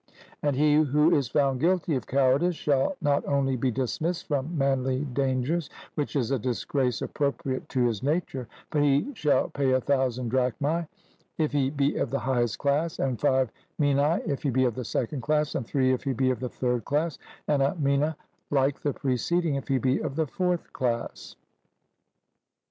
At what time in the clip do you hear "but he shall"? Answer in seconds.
8.71-9.49